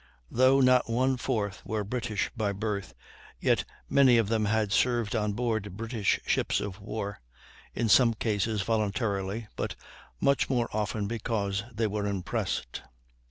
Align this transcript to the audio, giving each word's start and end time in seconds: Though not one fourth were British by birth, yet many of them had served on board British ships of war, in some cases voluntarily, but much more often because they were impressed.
Though 0.31 0.61
not 0.61 0.89
one 0.89 1.15
fourth 1.17 1.63
were 1.63 1.83
British 1.83 2.31
by 2.35 2.53
birth, 2.53 2.95
yet 3.39 3.65
many 3.87 4.17
of 4.17 4.29
them 4.29 4.45
had 4.45 4.71
served 4.71 5.15
on 5.15 5.33
board 5.33 5.77
British 5.77 6.19
ships 6.25 6.59
of 6.59 6.79
war, 6.79 7.19
in 7.75 7.87
some 7.87 8.15
cases 8.15 8.63
voluntarily, 8.63 9.47
but 9.55 9.75
much 10.19 10.49
more 10.49 10.69
often 10.73 11.05
because 11.07 11.63
they 11.71 11.85
were 11.85 12.07
impressed. 12.07 12.81